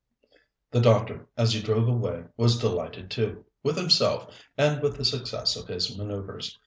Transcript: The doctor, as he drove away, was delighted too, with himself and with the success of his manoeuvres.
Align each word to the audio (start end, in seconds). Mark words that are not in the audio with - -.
The 0.71 0.79
doctor, 0.81 1.27
as 1.37 1.53
he 1.53 1.61
drove 1.61 1.87
away, 1.87 2.23
was 2.35 2.57
delighted 2.57 3.11
too, 3.11 3.45
with 3.61 3.77
himself 3.77 4.33
and 4.57 4.81
with 4.81 4.97
the 4.97 5.05
success 5.05 5.55
of 5.55 5.67
his 5.67 5.95
manoeuvres. 5.95 6.57